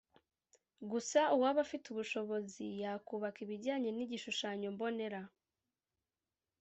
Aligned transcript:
Gusa 0.91 1.19
uwaba 1.35 1.59
afite 1.65 1.85
ubushobozi 1.89 2.65
yakubaka 2.81 3.37
ibijyanye 3.45 3.89
n’igishushanyo 3.93 4.67
mbonera 4.75 5.21